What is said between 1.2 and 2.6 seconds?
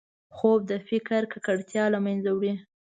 ککړتیا له منځه وړي